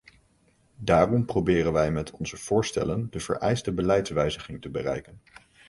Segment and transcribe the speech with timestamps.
[0.77, 5.21] Daarom proberen wij met onze voorstellen de vereiste beleidswijziging te bereiken.